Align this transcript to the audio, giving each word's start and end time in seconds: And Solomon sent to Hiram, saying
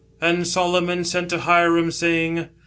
And 0.19 0.47
Solomon 0.47 1.03
sent 1.03 1.29
to 1.29 1.41
Hiram, 1.41 1.91
saying 1.91 2.49